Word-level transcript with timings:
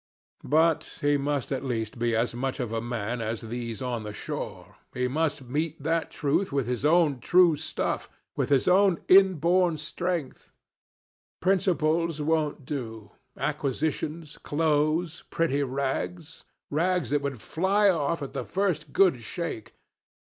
But 0.43 0.97
he 1.01 1.15
must 1.15 1.51
at 1.51 1.63
least 1.63 1.99
be 1.99 2.15
as 2.15 2.33
much 2.33 2.59
of 2.59 2.71
a 2.71 2.81
man 2.81 3.21
as 3.21 3.41
these 3.41 3.83
on 3.83 4.01
the 4.01 4.11
shore. 4.13 4.77
He 4.95 5.07
must 5.07 5.43
meet 5.43 5.83
that 5.83 6.09
truth 6.09 6.51
with 6.51 6.65
his 6.65 6.83
own 6.83 7.19
true 7.19 7.55
stuff 7.55 8.09
with 8.35 8.49
his 8.49 8.67
own 8.67 9.01
inborn 9.07 9.77
strength. 9.77 10.53
Principles? 11.39 12.15
Principles 12.17 12.21
won't 12.23 12.65
do. 12.65 13.11
Acquisitions, 13.37 14.39
clothes, 14.39 15.23
pretty 15.29 15.61
rags 15.61 16.45
rags 16.71 17.11
that 17.11 17.21
would 17.21 17.39
fly 17.39 17.87
off 17.87 18.23
at 18.23 18.33
the 18.33 18.43
first 18.43 18.93
good 18.93 19.21
shake. 19.21 19.75